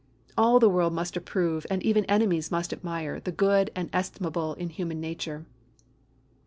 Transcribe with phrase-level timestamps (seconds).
[0.35, 4.55] All the world must approve and even enemies must admire the good and the estimable
[4.55, 5.45] in human nature.